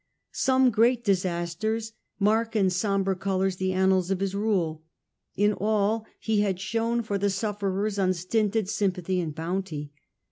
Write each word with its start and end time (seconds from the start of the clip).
Some 0.33 0.71
great 0.71 1.03
disasters 1.03 1.93
mark 2.19 2.55
in 2.55 2.71
sombre 2.71 3.15
colours 3.15 3.57
the 3.57 3.71
annals 3.71 4.09
of 4.09 4.19
his 4.19 4.33
rule; 4.33 4.81
in 5.35 5.53
all 5.53 6.07
he 6.19 6.39
had 6.41 6.59
shown 6.59 7.03
for 7.03 7.19
the 7.19 7.29
sufferers 7.29 7.97
The 7.97 8.01
disat 8.01 8.03
Unstinted 8.05 8.67
sympathy 8.67 9.21
and 9.21 9.35
bounty. 9.35 9.91